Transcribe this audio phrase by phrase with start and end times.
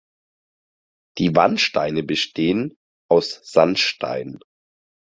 [1.19, 2.75] Die Wandsteine bestehen
[3.07, 4.39] aus Sandstein.